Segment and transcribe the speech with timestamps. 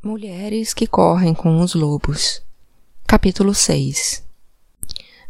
[0.00, 2.40] Mulheres que correm com os lobos.
[3.04, 4.22] Capítulo 6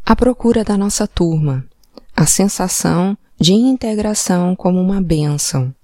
[0.04, 1.64] A procura da nossa turma.
[2.14, 5.75] A sensação de integração como uma bênção.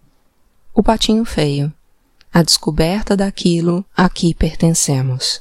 [0.75, 1.73] O patinho feio.
[2.31, 5.41] A descoberta daquilo a que pertencemos.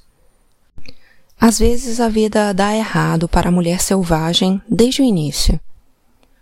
[1.38, 5.60] Às vezes a vida dá errado para a mulher selvagem desde o início.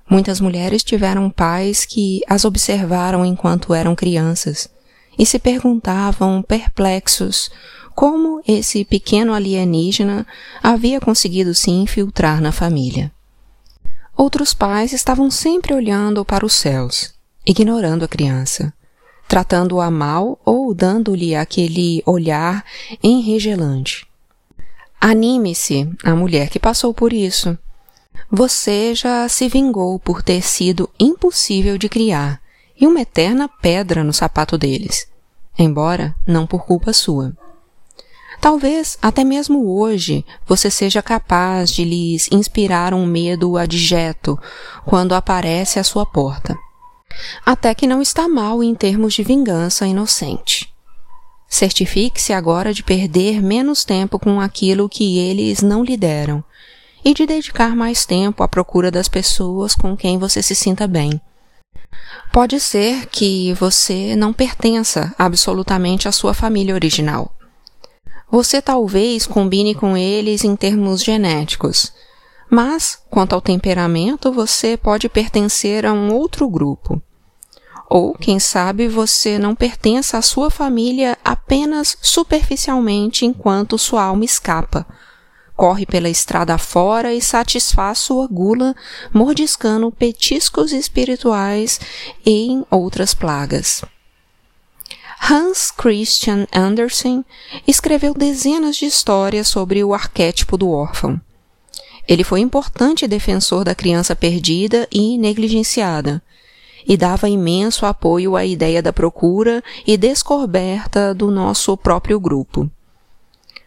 [0.07, 4.69] Muitas mulheres tiveram pais que as observaram enquanto eram crianças
[5.17, 7.51] e se perguntavam perplexos
[7.93, 10.25] como esse pequeno alienígena
[10.61, 13.11] havia conseguido se infiltrar na família.
[14.15, 17.13] Outros pais estavam sempre olhando para os céus,
[17.45, 18.73] ignorando a criança,
[19.27, 22.65] tratando-a mal ou dando-lhe aquele olhar
[23.03, 24.05] enregelante.
[24.99, 27.57] Anime-se, a mulher que passou por isso.
[28.29, 32.40] Você já se vingou por ter sido impossível de criar
[32.81, 35.11] e uma eterna pedra no sapato deles
[35.57, 37.33] embora não por culpa sua.
[38.39, 44.39] Talvez até mesmo hoje você seja capaz de lhes inspirar um medo adjeto
[44.83, 46.57] quando aparece à sua porta.
[47.45, 50.73] Até que não está mal em termos de vingança inocente.
[51.47, 56.43] Certifique-se agora de perder menos tempo com aquilo que eles não lhe deram
[57.03, 61.21] e de dedicar mais tempo à procura das pessoas com quem você se sinta bem
[62.31, 67.35] Pode ser que você não pertença absolutamente à sua família original.
[68.29, 71.91] Você talvez combine com eles em termos genéticos,
[72.49, 77.01] mas, quanto ao temperamento, você pode pertencer a um outro grupo.
[77.89, 84.85] Ou, quem sabe, você não pertença à sua família apenas superficialmente enquanto sua alma escapa
[85.61, 88.75] corre pela estrada fora e satisfaz sua gula,
[89.13, 91.79] mordiscando petiscos espirituais
[92.25, 93.83] em outras plagas.
[95.21, 97.23] Hans Christian Andersen
[97.67, 101.21] escreveu dezenas de histórias sobre o arquétipo do órfão.
[102.07, 106.23] Ele foi importante defensor da criança perdida e negligenciada,
[106.87, 112.67] e dava imenso apoio à ideia da procura e descoberta do nosso próprio grupo.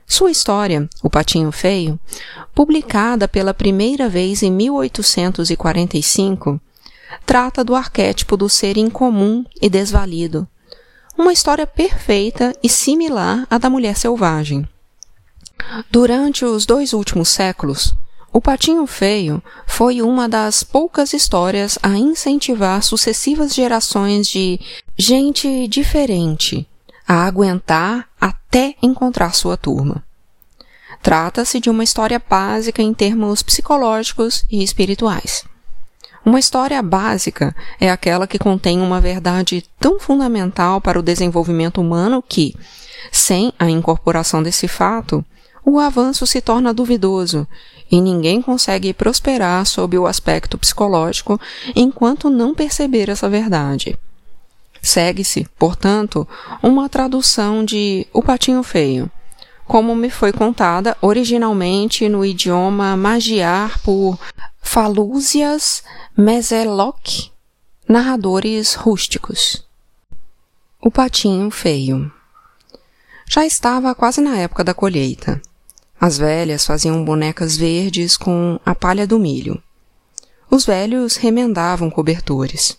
[0.07, 1.99] Sua história, O Patinho Feio,
[2.55, 6.61] publicada pela primeira vez em 1845,
[7.25, 10.47] trata do arquétipo do ser incomum e desvalido.
[11.17, 14.69] Uma história perfeita e similar à da mulher selvagem.
[15.91, 17.95] Durante os dois últimos séculos,
[18.33, 24.61] o Patinho Feio foi uma das poucas histórias a incentivar sucessivas gerações de
[24.99, 26.69] gente diferente
[27.07, 30.03] a aguentar até encontrar sua turma.
[31.03, 35.45] Trata-se de uma história básica em termos psicológicos e espirituais.
[36.25, 42.25] Uma história básica é aquela que contém uma verdade tão fundamental para o desenvolvimento humano
[42.27, 42.57] que,
[43.13, 45.23] sem a incorporação desse fato,
[45.63, 47.47] o avanço se torna duvidoso
[47.91, 51.39] e ninguém consegue prosperar sob o aspecto psicológico
[51.77, 53.99] enquanto não perceber essa verdade.
[54.85, 56.29] Segue-se, portanto,
[56.63, 59.11] uma tradução de O Patinho Feio,
[59.67, 64.19] como me foi contada originalmente no idioma magiar por
[64.61, 65.83] Falúzias
[66.15, 67.31] Meseloc,
[67.89, 69.67] narradores rústicos.
[70.79, 72.13] O Patinho Feio
[73.27, 75.41] Já estava quase na época da colheita.
[75.99, 79.63] As velhas faziam bonecas verdes com a palha do milho.
[80.51, 82.77] Os velhos remendavam cobertores.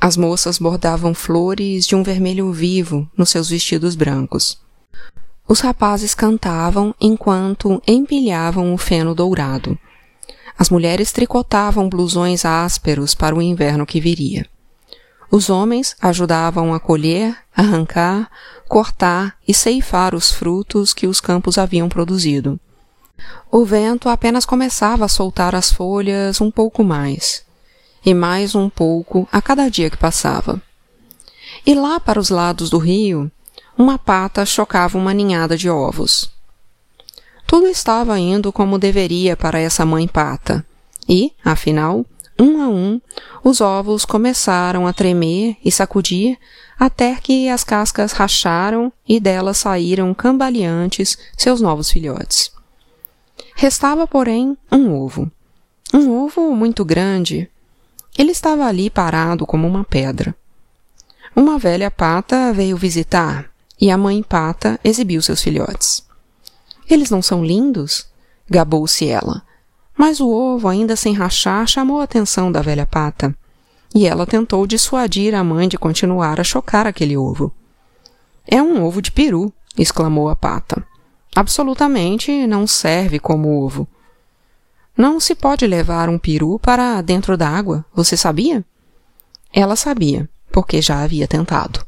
[0.00, 4.56] As moças bordavam flores de um vermelho vivo nos seus vestidos brancos.
[5.46, 9.76] Os rapazes cantavam enquanto empilhavam o feno dourado.
[10.56, 14.46] As mulheres tricotavam blusões ásperos para o inverno que viria.
[15.32, 18.30] Os homens ajudavam a colher, arrancar,
[18.68, 22.58] cortar e ceifar os frutos que os campos haviam produzido.
[23.50, 27.47] O vento apenas começava a soltar as folhas um pouco mais
[28.04, 30.60] e mais um pouco a cada dia que passava.
[31.66, 33.30] E lá para os lados do rio,
[33.76, 36.30] uma pata chocava uma ninhada de ovos.
[37.46, 40.64] Tudo estava indo como deveria para essa mãe pata,
[41.08, 42.04] e, afinal,
[42.38, 43.00] um a um,
[43.42, 46.38] os ovos começaram a tremer e sacudir
[46.78, 52.52] até que as cascas racharam e delas saíram cambaleantes seus novos filhotes.
[53.56, 55.30] Restava, porém, um ovo.
[55.92, 57.50] Um ovo muito grande,
[58.18, 60.34] ele estava ali parado como uma pedra.
[61.36, 63.48] Uma velha pata veio visitar
[63.80, 66.04] e a mãe pata exibiu seus filhotes.
[66.90, 68.08] Eles não são lindos?
[68.50, 69.42] gabou-se ela.
[69.96, 73.34] Mas o ovo, ainda sem rachar, chamou a atenção da velha pata.
[73.94, 77.52] E ela tentou dissuadir a mãe de continuar a chocar aquele ovo.
[78.46, 80.84] É um ovo de peru, exclamou a pata.
[81.36, 83.86] Absolutamente não serve como ovo.
[84.98, 88.64] Não se pode levar um peru para dentro da água, você sabia?
[89.52, 91.86] Ela sabia, porque já havia tentado.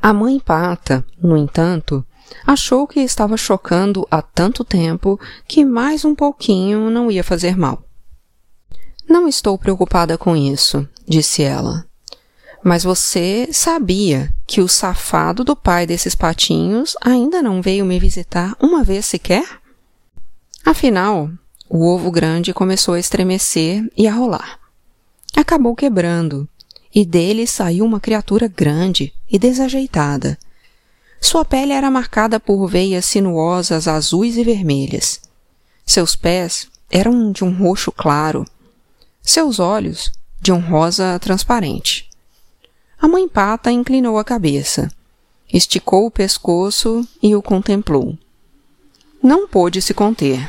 [0.00, 2.06] A mãe pata, no entanto,
[2.46, 5.18] achou que estava chocando há tanto tempo
[5.48, 7.82] que mais um pouquinho não ia fazer mal.
[9.08, 11.84] Não estou preocupada com isso, disse ela.
[12.62, 18.56] Mas você sabia que o safado do pai desses patinhos ainda não veio me visitar
[18.60, 19.44] uma vez sequer?
[20.64, 21.30] Afinal,
[21.68, 24.58] o ovo grande começou a estremecer e a rolar.
[25.36, 26.48] Acabou quebrando,
[26.94, 30.38] e dele saiu uma criatura grande e desajeitada.
[31.20, 35.20] Sua pele era marcada por veias sinuosas azuis e vermelhas.
[35.84, 38.44] Seus pés eram de um roxo claro,
[39.22, 42.08] seus olhos de um rosa transparente.
[42.98, 44.90] A mãe pata inclinou a cabeça,
[45.52, 48.16] esticou o pescoço e o contemplou.
[49.22, 50.48] Não pôde se conter.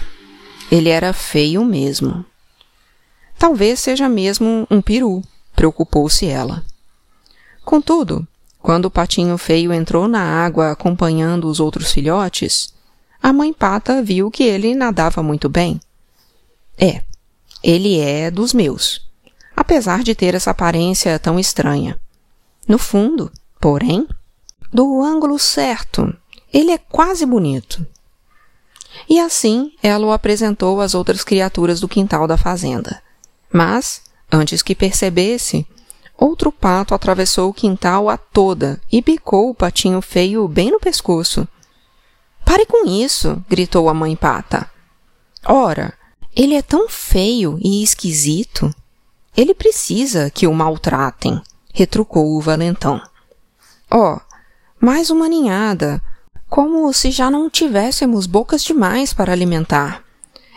[0.71, 2.25] Ele era feio mesmo.
[3.37, 5.23] Talvez seja mesmo um peru,
[5.55, 6.63] preocupou-se ela.
[7.63, 8.27] Contudo,
[8.59, 12.73] quando o patinho feio entrou na água acompanhando os outros filhotes,
[13.21, 15.79] a mãe pata viu que ele nadava muito bem.
[16.77, 17.01] É,
[17.63, 19.07] ele é dos meus,
[19.55, 21.99] apesar de ter essa aparência tão estranha.
[22.67, 24.07] No fundo, porém,
[24.71, 26.13] do ângulo certo,
[26.53, 27.85] ele é quase bonito.
[29.09, 33.01] E assim ela o apresentou às outras criaturas do quintal da fazenda.
[33.51, 34.01] Mas,
[34.31, 35.65] antes que percebesse,
[36.17, 41.47] outro pato atravessou o quintal a toda e bicou o patinho feio bem no pescoço.
[42.45, 43.43] Pare com isso!
[43.49, 44.69] gritou a mãe pata.
[45.45, 45.93] Ora,
[46.35, 48.73] ele é tão feio e esquisito.
[49.35, 51.41] Ele precisa que o maltratem
[51.73, 53.01] retrucou o valentão.
[53.89, 54.19] Oh,
[54.79, 56.01] mais uma ninhada,
[56.49, 60.03] como se já não tivéssemos bocas demais para alimentar,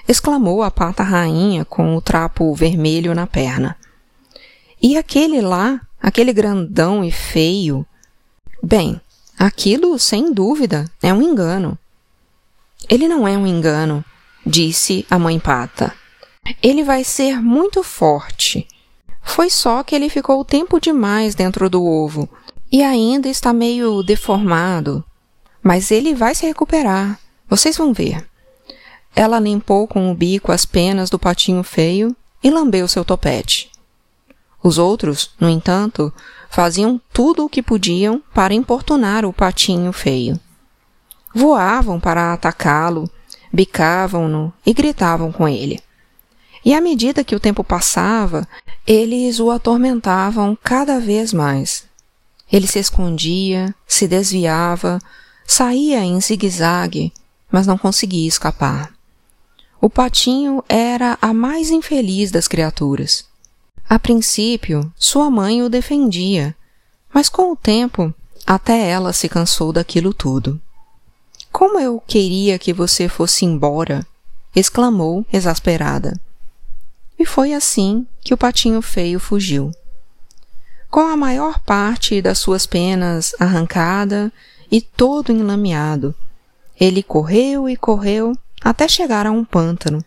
[0.08, 3.76] exclamou a pata rainha com o trapo vermelho na perna.
[4.80, 7.84] E aquele lá, aquele grandão e feio?
[8.62, 9.00] Bem,
[9.38, 11.78] aquilo, sem dúvida, é um engano.
[12.88, 14.04] Ele não é um engano,
[14.44, 15.94] disse a mãe pata.
[16.62, 18.66] Ele vai ser muito forte
[19.22, 22.28] foi só que ele ficou tempo demais dentro do ovo
[22.70, 25.04] e ainda está meio deformado.
[25.62, 27.18] Mas ele vai se recuperar.
[27.48, 28.26] Vocês vão ver.
[29.14, 33.70] Ela limpou com o bico as penas do patinho feio e lambeu seu topete.
[34.62, 36.12] Os outros, no entanto,
[36.48, 40.38] faziam tudo o que podiam para importunar o patinho feio.
[41.34, 43.08] Voavam para atacá-lo,
[43.52, 45.80] bicavam-no e gritavam com ele.
[46.64, 48.46] E à medida que o tempo passava,
[48.86, 51.84] eles o atormentavam cada vez mais.
[52.52, 54.98] Ele se escondia, se desviava,
[55.50, 57.12] saía em zigue-zague,
[57.50, 58.92] mas não conseguia escapar.
[59.80, 63.24] O patinho era a mais infeliz das criaturas.
[63.88, 66.54] A princípio, sua mãe o defendia,
[67.12, 68.14] mas com o tempo,
[68.46, 70.60] até ela se cansou daquilo tudo.
[71.50, 74.06] Como eu queria que você fosse embora!
[74.54, 76.20] exclamou, exasperada.
[77.18, 79.72] E foi assim que o patinho feio fugiu.
[80.88, 84.32] Com a maior parte das suas penas arrancada
[84.70, 86.14] e todo enlameado,
[86.78, 90.04] ele correu e correu até chegar a um pântano.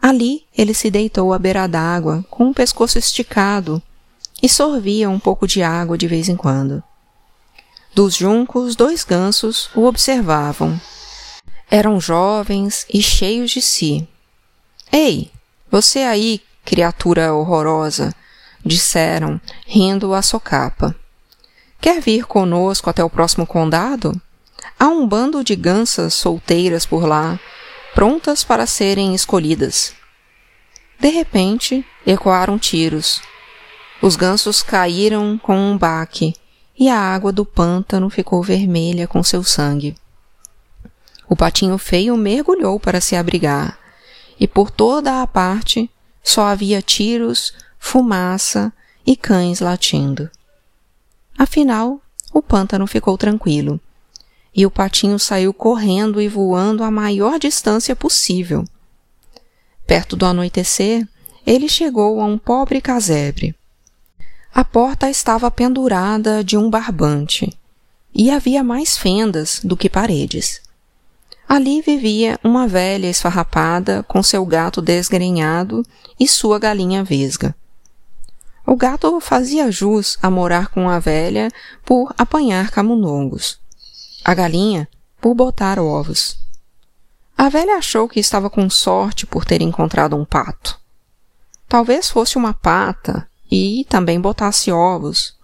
[0.00, 3.82] Ali ele se deitou à beira d'água, com o pescoço esticado,
[4.42, 6.82] e sorvia um pouco de água de vez em quando.
[7.94, 10.80] Dos juncos, dois gansos o observavam.
[11.70, 14.08] Eram jovens e cheios de si.
[14.90, 15.30] Ei,
[15.70, 18.14] você aí, criatura horrorosa,
[18.64, 20.96] disseram, rindo a socapa.
[21.80, 24.20] Quer vir conosco até o próximo condado?
[24.78, 27.40] Há um bando de gansas solteiras por lá,
[27.94, 29.94] prontas para serem escolhidas.
[30.98, 33.22] De repente, ecoaram tiros.
[34.02, 36.34] Os gansos caíram com um baque
[36.78, 39.94] e a água do pântano ficou vermelha com seu sangue.
[41.26, 43.78] O patinho feio mergulhou para se abrigar
[44.38, 45.90] e por toda a parte
[46.22, 48.70] só havia tiros, fumaça
[49.06, 50.30] e cães latindo.
[51.40, 52.02] Afinal,
[52.34, 53.80] o pântano ficou tranquilo,
[54.54, 58.62] e o patinho saiu correndo e voando a maior distância possível.
[59.86, 61.08] Perto do anoitecer,
[61.46, 63.56] ele chegou a um pobre casebre.
[64.52, 67.50] A porta estava pendurada de um barbante,
[68.14, 70.60] e havia mais fendas do que paredes.
[71.48, 75.86] Ali vivia uma velha esfarrapada com seu gato desgrenhado
[76.20, 77.56] e sua galinha vesga.
[78.70, 81.50] O gato fazia jus a morar com a velha
[81.84, 83.58] por apanhar camundongos.
[84.24, 84.88] a galinha
[85.20, 86.38] por botar ovos.
[87.36, 90.78] A velha achou que estava com sorte por ter encontrado um pato.
[91.68, 95.36] Talvez fosse uma pata e também botasse ovos.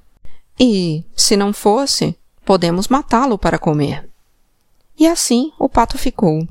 [0.56, 4.08] E, se não fosse, podemos matá-lo para comer.
[4.96, 6.46] E assim o pato ficou.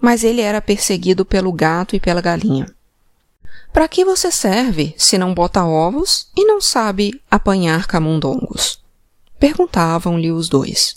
[0.00, 2.66] Mas ele era perseguido pelo gato e pela galinha.
[3.74, 8.80] Para que você serve se não bota ovos e não sabe apanhar camundongos?
[9.36, 10.94] Perguntavam-lhe os dois.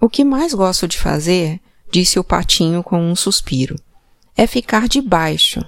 [0.00, 1.60] O que mais gosto de fazer,
[1.90, 3.76] disse o patinho com um suspiro,
[4.34, 5.62] é ficar debaixo.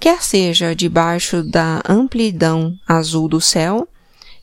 [0.00, 3.86] Quer seja debaixo da amplidão azul do céu,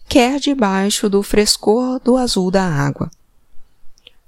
[0.07, 3.12] quer debaixo do frescor do azul da água.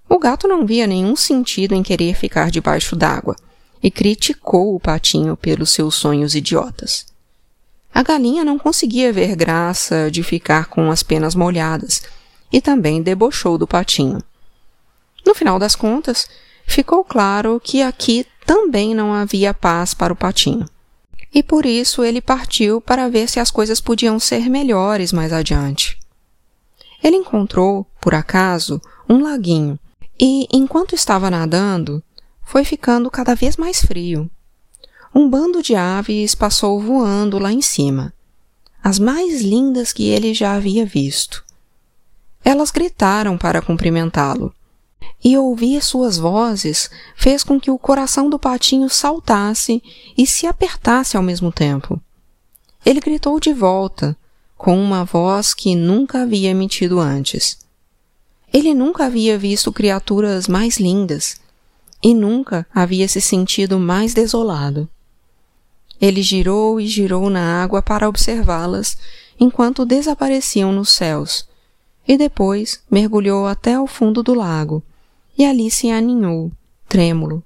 [0.10, 3.38] O gato não via nenhum sentido em querer ficar debaixo d'água
[3.82, 7.06] e criticou o patinho pelos seus sonhos idiotas.
[7.94, 12.04] A galinha não conseguia ver graça de ficar com as penas molhadas
[12.52, 14.24] e também debochou do patinho.
[15.26, 16.28] No final das contas,
[16.66, 20.66] ficou claro que aqui também não havia paz para o patinho.
[21.34, 25.98] E por isso ele partiu para ver se as coisas podiam ser melhores mais adiante.
[27.04, 29.80] Ele encontrou, por acaso, um laguinho
[30.20, 32.04] e, enquanto estava nadando,
[32.44, 34.30] foi ficando cada vez mais frio.
[35.14, 38.14] Um bando de aves passou voando lá em cima,
[38.84, 41.44] as mais lindas que ele já havia visto.
[42.44, 44.54] Elas gritaram para cumprimentá-lo,
[45.24, 49.84] e ouvir suas vozes fez com que o coração do patinho saltasse
[50.18, 52.02] e se apertasse ao mesmo tempo.
[52.86, 54.18] Ele gritou de volta,
[54.58, 57.58] com uma voz que nunca havia emitido antes.
[58.54, 61.41] Ele nunca havia visto criaturas mais lindas
[62.02, 64.90] e nunca havia se sentido mais desolado.
[66.00, 68.98] Ele girou e girou na água para observá-las
[69.40, 71.48] enquanto desapareciam nos céus,
[72.08, 74.84] e depois mergulhou até ao fundo do lago
[75.38, 76.52] e ali se aninhou,
[76.90, 77.44] trêmulo.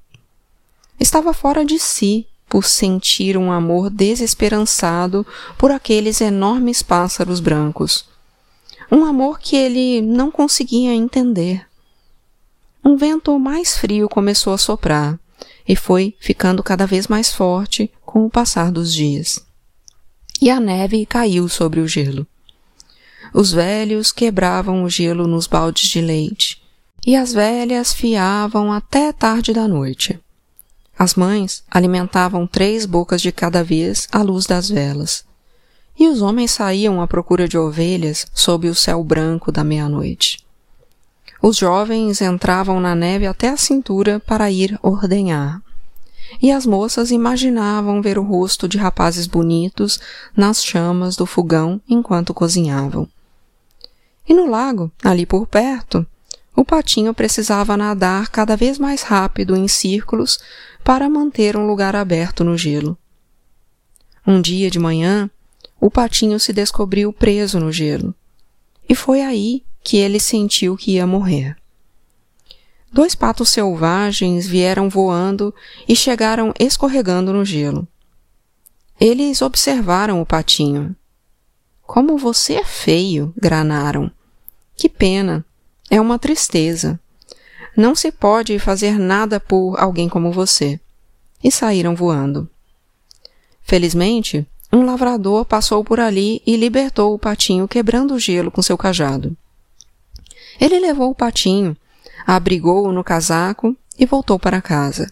[0.99, 5.25] Estava fora de si por sentir um amor desesperançado
[5.57, 8.05] por aqueles enormes pássaros brancos
[8.91, 11.65] um amor que ele não conseguia entender.
[12.85, 15.19] Um vento mais frio começou a soprar
[15.67, 19.43] e foi ficando cada vez mais forte com o passar dos dias.
[20.39, 22.27] E a neve caiu sobre o gelo.
[23.33, 26.61] Os velhos quebravam o gelo nos baldes de leite,
[27.05, 30.19] e as velhas fiavam até tarde da noite.
[30.97, 35.25] As mães alimentavam três bocas de cada vez à luz das velas
[35.97, 40.44] e os homens saíam à procura de ovelhas sob o céu branco da meia-noite.
[41.41, 45.61] Os jovens entravam na neve até a cintura para ir ordenhar.
[46.41, 49.99] E as moças imaginavam ver o rosto de rapazes bonitos
[50.35, 53.07] nas chamas do fogão enquanto cozinhavam.
[54.27, 56.05] E no lago, ali por perto,
[56.55, 60.39] o patinho precisava nadar cada vez mais rápido em círculos
[60.83, 62.97] para manter um lugar aberto no gelo.
[64.25, 65.29] Um dia de manhã,
[65.79, 68.15] o patinho se descobriu preso no gelo.
[68.87, 71.55] E foi aí que ele sentiu que ia morrer.
[72.91, 75.53] Dois patos selvagens vieram voando
[75.87, 77.87] e chegaram escorregando no gelo.
[78.99, 80.95] Eles observaram o patinho.
[81.83, 84.09] Como você é feio, granaram.
[84.75, 85.45] Que pena.
[85.87, 86.99] É uma tristeza.
[87.77, 90.79] Não se pode fazer nada por alguém como você.
[91.43, 92.49] E saíram voando.
[93.61, 98.77] Felizmente, um lavrador passou por ali e libertou o patinho quebrando o gelo com seu
[98.77, 99.37] cajado.
[100.59, 101.75] Ele levou o patinho,
[102.25, 105.11] abrigou-o no casaco e voltou para casa.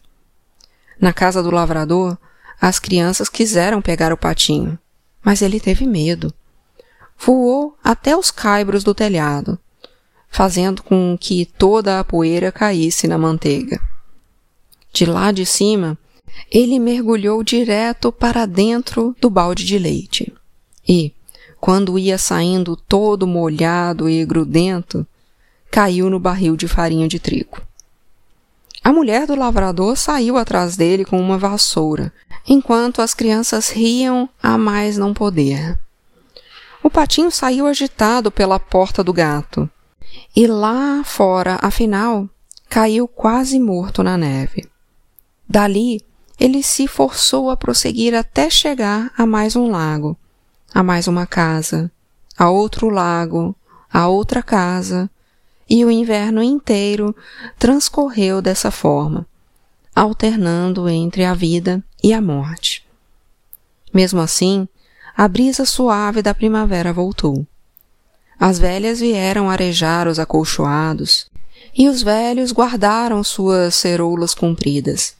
[1.00, 2.18] Na casa do lavrador,
[2.60, 4.78] as crianças quiseram pegar o patinho,
[5.24, 6.34] mas ele teve medo.
[7.18, 9.60] Voou até os caibros do telhado,
[10.30, 13.82] fazendo com que toda a poeira caísse na manteiga.
[14.92, 15.98] De lá de cima,
[16.52, 20.34] ele mergulhou direto para dentro do balde de leite.
[20.88, 21.14] E,
[21.60, 25.06] quando ia saindo todo molhado e grudento,
[25.74, 27.60] caiu no barril de farinha de trigo.
[28.84, 32.14] A mulher do lavrador saiu atrás dele com uma vassoura,
[32.48, 35.80] enquanto as crianças riam a mais não poder.
[36.84, 39.68] O patinho saiu agitado pela porta do gato,
[40.36, 42.30] e lá fora, afinal,
[42.70, 44.70] caiu quase morto na neve.
[45.50, 46.02] Dali,
[46.40, 50.16] ele se forçou a prosseguir até chegar a mais um lago,
[50.72, 51.92] a mais uma casa,
[52.38, 53.56] a outro lago,
[53.92, 55.10] a outra casa,
[55.70, 57.16] e o inverno inteiro
[57.58, 59.26] transcorreu dessa forma,
[59.96, 62.86] alternando entre a vida e a morte.
[63.94, 64.68] Mesmo assim,
[65.16, 67.46] a brisa suave da primavera voltou.
[68.40, 71.32] As velhas vieram arejar os acolchoados,
[71.76, 75.16] e os velhos guardaram suas ceroulas compridas.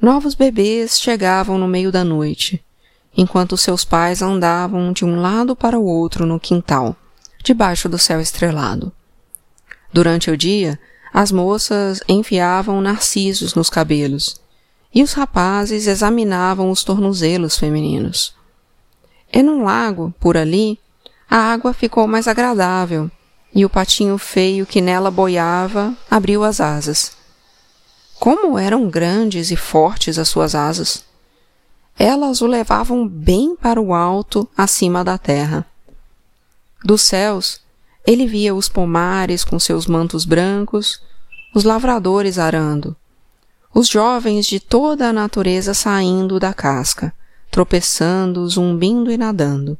[0.00, 2.62] Novos bebês chegavam no meio da noite,
[3.16, 6.96] enquanto seus pais andavam de um lado para o outro no quintal,
[7.42, 8.92] debaixo do céu estrelado.
[9.94, 10.76] Durante o dia,
[11.12, 14.40] as moças enfiavam narcisos nos cabelos
[14.92, 18.34] e os rapazes examinavam os tornozelos femininos.
[19.32, 20.80] E num lago, por ali,
[21.30, 23.08] a água ficou mais agradável
[23.54, 27.16] e o patinho feio que nela boiava abriu as asas.
[28.18, 31.04] Como eram grandes e fortes as suas asas!
[31.96, 35.64] Elas o levavam bem para o alto, acima da terra.
[36.84, 37.63] Dos céus,
[38.06, 41.00] ele via os pomares com seus mantos brancos,
[41.54, 42.96] os lavradores arando,
[43.72, 47.12] os jovens de toda a natureza saindo da casca,
[47.50, 49.78] tropeçando, zumbindo e nadando.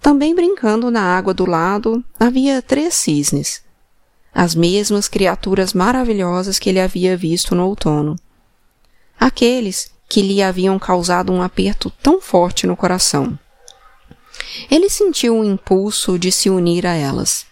[0.00, 3.62] Também brincando na água do lado havia três cisnes,
[4.32, 8.16] as mesmas criaturas maravilhosas que ele havia visto no outono.
[9.18, 13.38] Aqueles que lhe haviam causado um aperto tão forte no coração.
[14.70, 17.46] Ele sentiu o impulso de se unir a elas.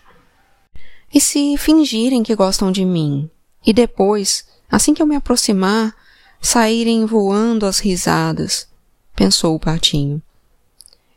[1.13, 3.31] E se fingirem que gostam de mim,
[3.65, 5.95] e depois, assim que eu me aproximar,
[6.41, 8.69] saírem voando as risadas,
[9.15, 10.23] pensou o patinho.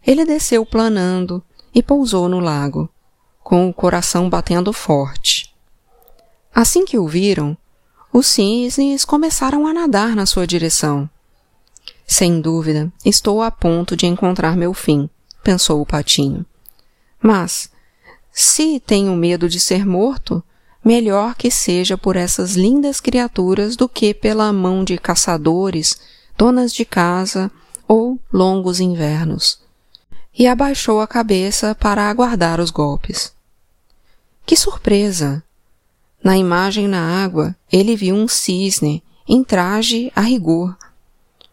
[0.06, 1.44] Ele desceu planando
[1.74, 2.90] e pousou no lago,
[3.44, 5.54] com o coração batendo forte.
[6.54, 7.58] Assim que o viram,
[8.12, 11.10] os cisnes começaram a nadar na sua direção.
[12.08, 15.10] Sem dúvida, estou a ponto de encontrar meu fim,
[15.44, 16.46] pensou o patinho.
[17.22, 17.70] Mas,
[18.32, 20.44] se tenho medo de ser morto,
[20.84, 26.00] melhor que seja por essas lindas criaturas do que pela mão de caçadores,
[26.38, 27.52] donas de casa
[27.88, 29.60] ou longos invernos
[30.40, 33.34] e abaixou a cabeça para aguardar os golpes.
[34.46, 35.44] Que surpresa!
[36.24, 40.78] Na imagem na água, ele viu um cisne em traje a rigor,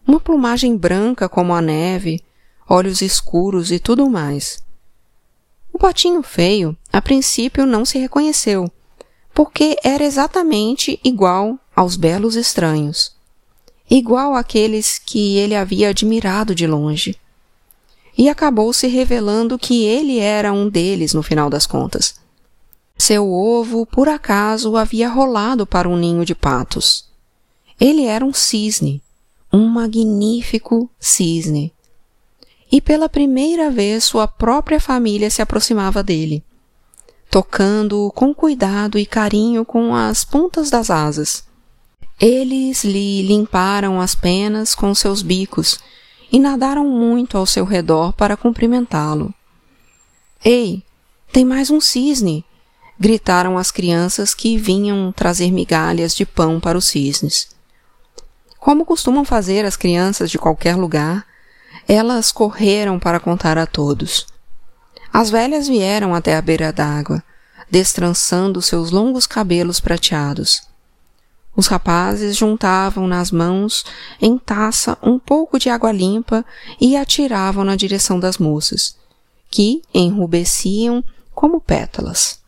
[0.05, 2.21] uma plumagem branca como a neve,
[2.67, 4.63] olhos escuros e tudo mais.
[5.73, 8.71] O patinho feio, a princípio, não se reconheceu,
[9.33, 13.15] porque era exatamente igual aos belos estranhos,
[13.89, 17.17] igual àqueles que ele havia admirado de longe
[18.17, 22.15] e acabou se revelando que ele era um deles no final das contas.
[22.97, 27.05] Seu ovo, por acaso, havia rolado para um ninho de patos.
[27.79, 29.03] Ele era um cisne,
[29.53, 31.71] um magnífico cisne.
[32.71, 36.43] E pela primeira vez sua própria família se aproximava dele,
[37.29, 41.45] tocando-o com cuidado e carinho com as pontas das asas.
[42.19, 45.79] Eles lhe limparam as penas com seus bicos
[46.31, 49.33] e nadaram muito ao seu redor para cumprimentá-lo.
[50.43, 50.83] Ei,
[51.31, 52.43] tem mais um cisne!
[52.99, 57.47] gritaram as crianças que vinham trazer migalhas de pão para os cisnes.
[58.59, 61.25] Como costumam fazer as crianças de qualquer lugar,
[61.87, 64.27] elas correram para contar a todos.
[65.13, 67.23] As velhas vieram até a beira d'água,
[67.71, 70.61] destrançando seus longos cabelos prateados.
[71.55, 73.83] Os rapazes juntavam nas mãos,
[74.21, 76.45] em taça, um pouco de água limpa
[76.79, 78.95] e atiravam na direção das moças,
[79.49, 82.39] que enrubesciam como pétalas.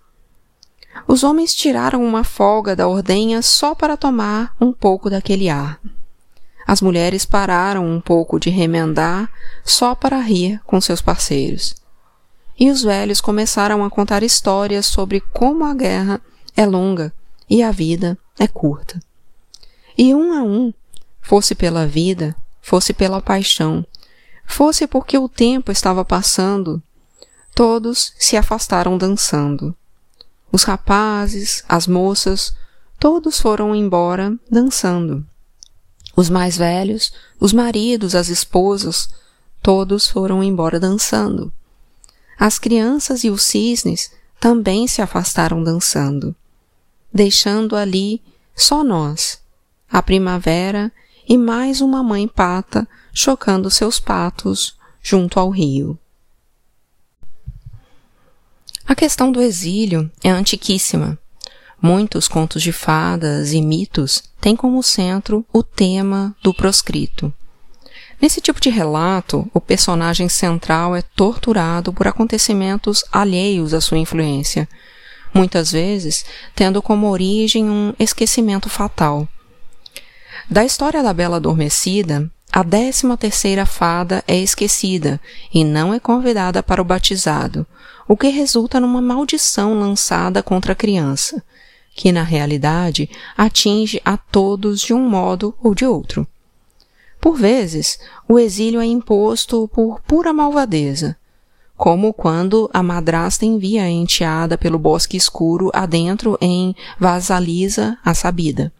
[1.07, 5.79] Os homens tiraram uma folga da ordenha só para tomar um pouco daquele ar.
[6.69, 9.27] As mulheres pararam um pouco de remendar
[9.65, 11.73] só para rir com seus parceiros.
[12.59, 16.21] E os velhos começaram a contar histórias sobre como a guerra
[16.55, 17.11] é longa
[17.49, 18.99] e a vida é curta.
[19.97, 20.71] E um a um,
[21.19, 23.83] fosse pela vida, fosse pela paixão,
[24.45, 26.83] fosse porque o tempo estava passando,
[27.55, 29.75] todos se afastaram dançando.
[30.51, 32.55] Os rapazes, as moças,
[32.99, 35.25] todos foram embora dançando.
[36.19, 39.07] Os mais velhos, os maridos, as esposas,
[39.63, 41.49] todos foram embora dançando.
[42.37, 46.35] As crianças e os cisnes também se afastaram dançando,
[47.13, 48.21] deixando ali
[48.53, 49.41] só nós,
[49.89, 50.91] a primavera
[51.25, 55.97] e mais uma mãe pata chocando seus patos junto ao rio.
[58.85, 61.17] A questão do exílio é antiquíssima.
[61.81, 67.33] Muitos contos de fadas e mitos têm como centro o tema do proscrito.
[68.21, 74.67] Nesse tipo de relato, o personagem central é torturado por acontecimentos alheios à sua influência,
[75.33, 79.25] muitas vezes tendo como origem um esquecimento fatal.
[80.49, 85.21] Da história da Bela Adormecida, a décima terceira fada é esquecida
[85.53, 87.65] e não é convidada para o batizado,
[88.05, 91.41] o que resulta numa maldição lançada contra a criança,
[91.95, 96.27] que na realidade atinge a todos de um modo ou de outro.
[97.19, 101.17] Por vezes, o exílio é imposto por pura malvadeza,
[101.75, 108.71] como quando a madrasta envia a enteada pelo bosque escuro adentro em Vasalisa a sabida.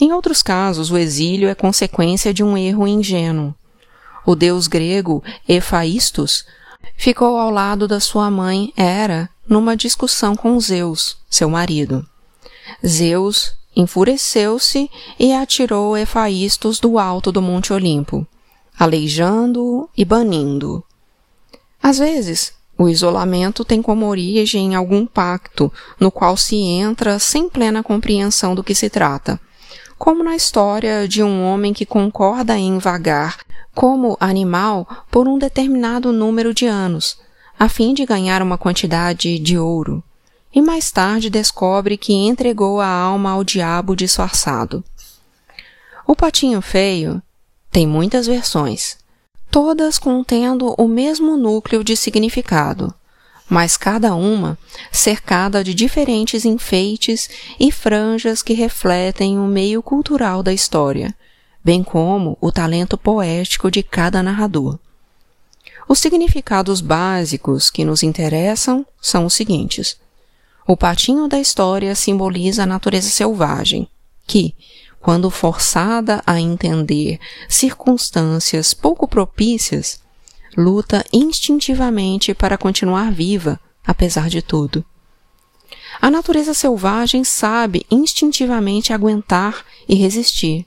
[0.00, 3.54] Em outros casos, o exílio é consequência de um erro ingênuo.
[4.24, 6.44] O deus grego Efaístos
[6.96, 12.06] ficou ao lado da sua mãe Hera numa discussão com Zeus, seu marido.
[12.86, 18.26] Zeus enfureceu-se e atirou Efaístos do alto do Monte Olimpo,
[18.78, 20.84] aleijando-o e banindo.
[21.82, 27.82] Às vezes, o isolamento tem como origem algum pacto no qual se entra sem plena
[27.82, 29.40] compreensão do que se trata,
[29.98, 33.38] como na história de um homem que concorda em vagar
[33.74, 37.18] como animal por um determinado número de anos,
[37.62, 40.02] a fim de ganhar uma quantidade de ouro
[40.52, 44.82] e mais tarde descobre que entregou a alma ao diabo disfarçado.
[46.04, 47.22] O Patinho Feio
[47.70, 48.98] tem muitas versões,
[49.48, 52.92] todas contendo o mesmo núcleo de significado,
[53.48, 54.58] mas cada uma
[54.90, 61.14] cercada de diferentes enfeites e franjas que refletem o meio cultural da história,
[61.64, 64.80] bem como o talento poético de cada narrador.
[65.92, 69.98] Os significados básicos que nos interessam são os seguintes.
[70.66, 73.86] O patinho da história simboliza a natureza selvagem,
[74.26, 74.54] que,
[75.02, 80.00] quando forçada a entender circunstâncias pouco propícias,
[80.56, 84.82] luta instintivamente para continuar viva, apesar de tudo.
[86.00, 90.64] A natureza selvagem sabe instintivamente aguentar e resistir,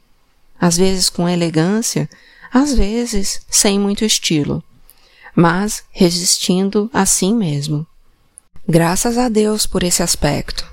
[0.61, 2.07] às vezes com elegância,
[2.53, 4.63] às vezes sem muito estilo,
[5.35, 7.85] mas resistindo a si mesmo.
[8.67, 10.65] Graças a Deus por esse aspecto.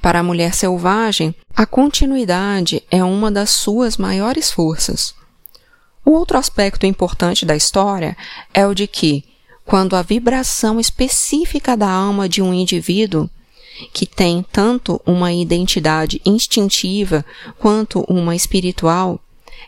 [0.00, 5.14] Para a mulher selvagem, a continuidade é uma das suas maiores forças.
[6.04, 8.16] O outro aspecto importante da história
[8.54, 9.24] é o de que,
[9.64, 13.28] quando a vibração específica da alma de um indivíduo,
[13.92, 17.24] que tem tanto uma identidade instintiva
[17.58, 19.20] quanto uma espiritual,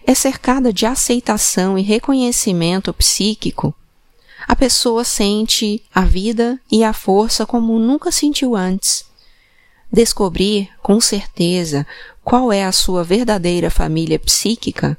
[0.06, 3.74] é cercada de aceitação e reconhecimento psíquico,
[4.50, 9.04] a pessoa sente a vida e a força como nunca sentiu antes.
[9.92, 11.86] Descobrir com certeza
[12.24, 14.98] qual é a sua verdadeira família psíquica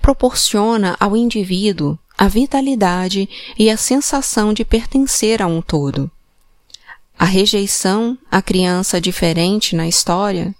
[0.00, 6.08] proporciona ao indivíduo a vitalidade e a sensação de pertencer a um todo.
[7.18, 10.54] A rejeição à criança diferente na história,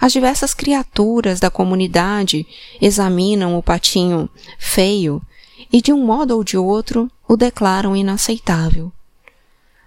[0.00, 2.46] as diversas criaturas da comunidade
[2.80, 5.20] examinam o patinho feio
[5.72, 8.92] e, de um modo ou de outro, o declaram inaceitável.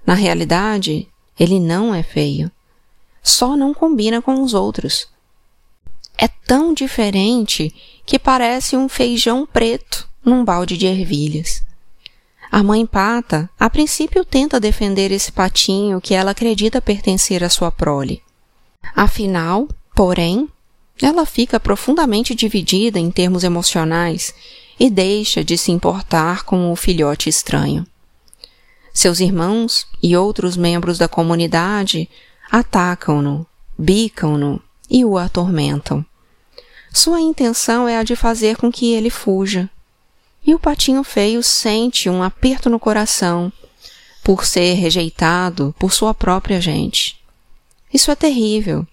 [0.05, 1.07] Na realidade,
[1.39, 2.51] ele não é feio.
[3.23, 5.07] Só não combina com os outros.
[6.17, 7.73] É tão diferente
[8.05, 11.63] que parece um feijão preto num balde de ervilhas.
[12.51, 17.71] A mãe pata, a princípio, tenta defender esse patinho que ela acredita pertencer à sua
[17.71, 18.21] prole.
[18.95, 20.47] Afinal, porém,
[21.01, 24.33] ela fica profundamente dividida em termos emocionais
[24.79, 27.85] e deixa de se importar com o filhote estranho.
[28.93, 32.09] Seus irmãos e outros membros da comunidade
[32.49, 33.45] atacam-no,
[33.77, 36.05] bicam-no e o atormentam.
[36.93, 39.69] Sua intenção é a de fazer com que ele fuja.
[40.45, 43.51] E o patinho feio sente um aperto no coração
[44.23, 47.19] por ser rejeitado por sua própria gente.
[47.93, 48.87] Isso é terrível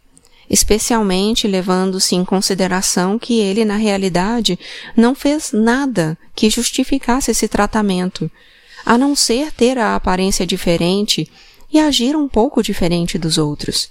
[0.48, 4.58] especialmente levando-se em consideração que ele, na realidade,
[4.96, 8.30] não fez nada que justificasse esse tratamento,
[8.84, 11.30] a não ser ter a aparência diferente
[11.72, 13.90] e agir um pouco diferente dos outros.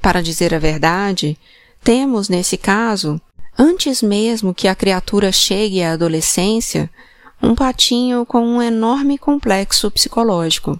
[0.00, 1.38] Para dizer a verdade,
[1.82, 3.20] temos, nesse caso,
[3.58, 6.90] antes mesmo que a criatura chegue à adolescência,
[7.42, 10.78] um patinho com um enorme complexo psicológico.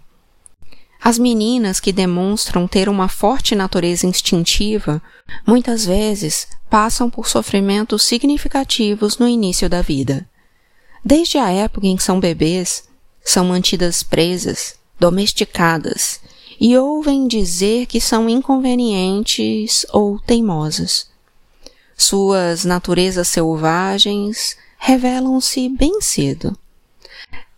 [1.04, 5.02] As meninas que demonstram ter uma forte natureza instintiva
[5.44, 10.24] muitas vezes passam por sofrimentos significativos no início da vida.
[11.04, 12.84] Desde a época em que são bebês,
[13.24, 16.20] são mantidas presas, domesticadas
[16.60, 21.10] e ouvem dizer que são inconvenientes ou teimosas.
[21.96, 26.56] Suas naturezas selvagens revelam-se bem cedo.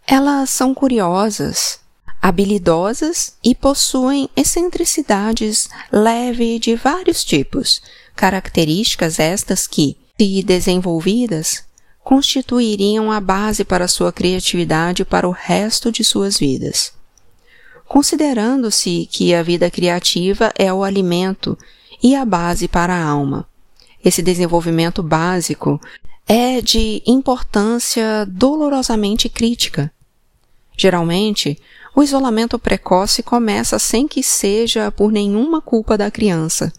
[0.07, 1.84] Elas são curiosas,
[2.25, 7.83] habilidosas e possuem excentricidades leve de vários tipos,
[8.17, 11.65] características estas que, se desenvolvidas,
[12.03, 16.95] constituiriam a base para sua criatividade para o resto de suas vidas.
[17.87, 21.57] considerando-se que a vida criativa é o alimento
[22.03, 23.47] e a base para a alma.
[24.05, 25.81] Esse desenvolvimento básico
[26.27, 29.93] é de importância dolorosamente crítica.
[30.77, 31.59] Geralmente,
[31.94, 36.72] o isolamento precoce começa sem que seja por nenhuma culpa da criança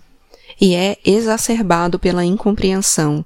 [0.60, 3.25] e é exacerbado pela incompreensão,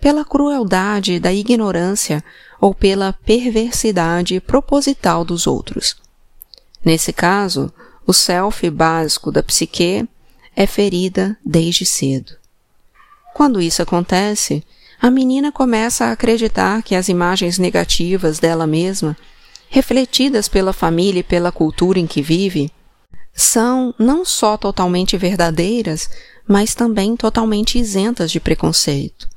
[0.00, 2.22] pela crueldade da ignorância
[2.60, 5.96] ou pela perversidade proposital dos outros.
[6.84, 7.72] Nesse caso,
[8.06, 10.08] o self básico da psique
[10.56, 12.32] é ferida desde cedo.
[13.34, 14.64] Quando isso acontece,
[15.00, 19.16] a menina começa a acreditar que as imagens negativas dela mesma,
[19.70, 22.72] refletidas pela família e pela cultura em que vive,
[23.32, 26.10] são não só totalmente verdadeiras,
[26.46, 29.28] mas também totalmente isentas de preconceito,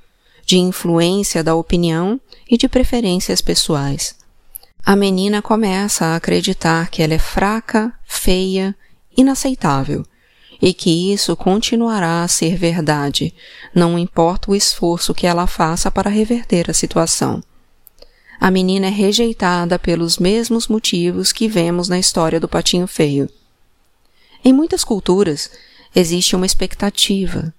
[0.44, 2.20] de influência da opinião
[2.50, 4.16] e de preferências pessoais.
[4.84, 8.76] A menina começa a acreditar que ela é fraca, feia,
[9.16, 10.04] inaceitável
[10.60, 13.36] e que isso continuará a ser verdade,
[13.74, 17.44] não importa o esforço que ela faça para reverter a situação.
[18.44, 23.30] A menina é rejeitada pelos mesmos motivos que vemos na história do patinho feio.
[24.44, 25.50] Em muitas culturas,
[25.96, 27.54] existe uma expectativa,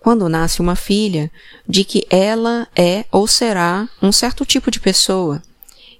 [0.00, 1.30] quando nasce uma filha,
[1.68, 5.42] de que ela é ou será um certo tipo de pessoa,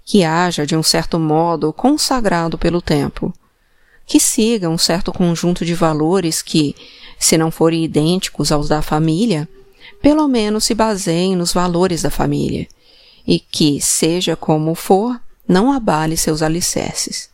[0.06, 3.34] que haja de um certo modo consagrado pelo tempo
[4.06, 6.74] que siga um certo conjunto de valores que,
[7.18, 9.46] se não forem idênticos aos da família,
[10.00, 12.66] pelo menos se baseiem nos valores da família,
[13.26, 17.28] e que, seja como for, não abale seus alicerces.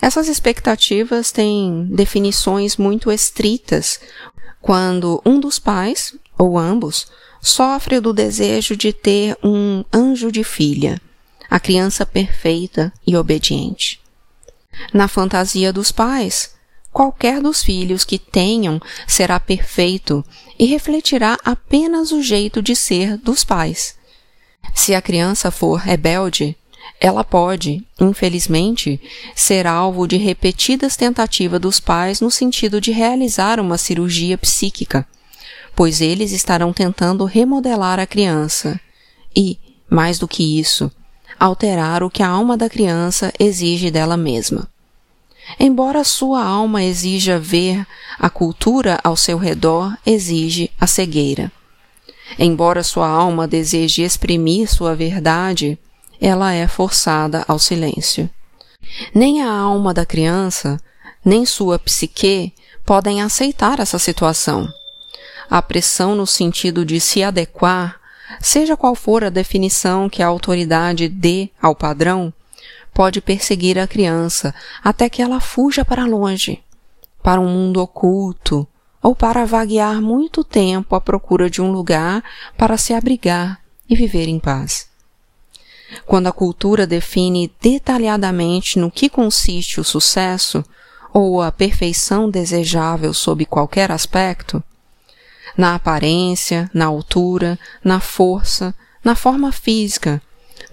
[0.00, 4.00] Essas expectativas têm definições muito estritas
[4.60, 7.06] quando um dos pais, ou ambos,
[7.40, 11.00] sofre do desejo de ter um anjo de filha,
[11.48, 14.00] a criança perfeita e obediente.
[14.92, 16.54] Na fantasia dos pais,
[16.92, 20.24] qualquer dos filhos que tenham será perfeito
[20.58, 23.95] e refletirá apenas o jeito de ser dos pais.
[24.74, 26.56] Se a criança for rebelde,
[27.00, 29.00] ela pode, infelizmente,
[29.34, 35.06] ser alvo de repetidas tentativas dos pais no sentido de realizar uma cirurgia psíquica,
[35.74, 38.80] pois eles estarão tentando remodelar a criança
[39.34, 39.58] e,
[39.90, 40.90] mais do que isso,
[41.38, 44.68] alterar o que a alma da criança exige dela mesma.
[45.60, 47.86] Embora sua alma exija ver,
[48.18, 51.52] a cultura ao seu redor exige a cegueira.
[52.38, 55.78] Embora sua alma deseje exprimir sua verdade,
[56.20, 58.28] ela é forçada ao silêncio.
[59.14, 60.80] Nem a alma da criança,
[61.24, 62.52] nem sua psique
[62.84, 64.68] podem aceitar essa situação.
[65.50, 68.00] A pressão no sentido de se adequar
[68.40, 72.32] Seja qual for a definição que a autoridade dê ao padrão,
[72.92, 76.62] pode perseguir a criança até que ela fuja para longe,
[77.22, 78.66] para um mundo oculto,
[79.06, 82.24] ou para vaguear muito tempo à procura de um lugar
[82.58, 84.88] para se abrigar e viver em paz.
[86.04, 90.64] Quando a cultura define detalhadamente no que consiste o sucesso
[91.14, 94.60] ou a perfeição desejável sob qualquer aspecto,
[95.56, 100.20] na aparência, na altura, na força, na forma física,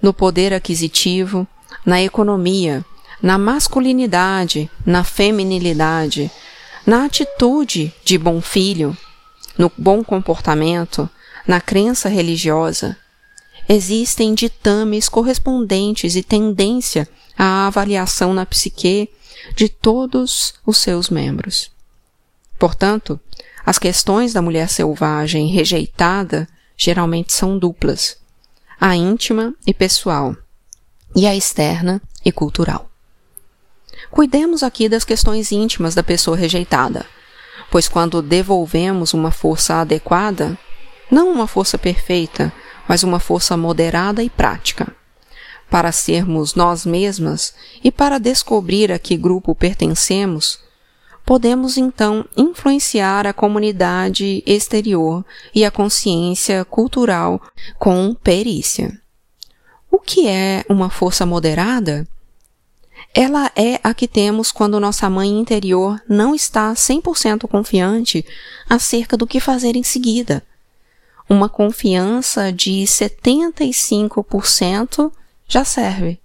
[0.02, 1.46] no poder aquisitivo,
[1.86, 2.84] na economia,
[3.22, 6.32] na masculinidade, na feminilidade,
[6.86, 8.96] na atitude de bom filho,
[9.56, 11.08] no bom comportamento,
[11.46, 12.96] na crença religiosa.
[13.68, 19.08] Existem ditames correspondentes e tendência à avaliação na psique
[19.56, 21.70] de todos os seus membros.
[22.58, 23.18] Portanto,
[23.64, 28.18] as questões da mulher selvagem rejeitada geralmente são duplas:
[28.78, 30.36] a íntima e pessoal,
[31.16, 32.93] e a externa e cultural.
[34.14, 37.04] Cuidemos aqui das questões íntimas da pessoa rejeitada,
[37.68, 40.56] pois quando devolvemos uma força adequada,
[41.10, 42.52] não uma força perfeita,
[42.86, 44.94] mas uma força moderada e prática,
[45.68, 50.60] para sermos nós mesmas e para descobrir a que grupo pertencemos,
[51.26, 57.42] podemos então influenciar a comunidade exterior e a consciência cultural
[57.80, 58.96] com perícia.
[59.90, 62.06] O que é uma força moderada?
[63.16, 68.26] Ela é a que temos quando nossa mãe interior não está 100% confiante
[68.68, 70.44] acerca do que fazer em seguida.
[71.28, 75.12] Uma confiança de 75%
[75.46, 76.18] já serve.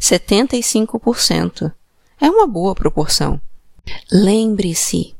[0.00, 1.72] 75%
[2.20, 3.40] é uma boa proporção.
[4.10, 5.14] Lembre-se,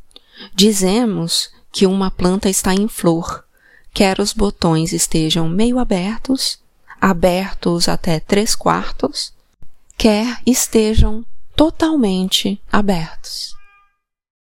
[0.54, 3.44] dizemos que uma planta está em flor,
[3.92, 6.60] quer os botões estejam meio abertos,
[7.00, 9.32] abertos até três quartos,
[10.00, 13.54] quer estejam totalmente abertos.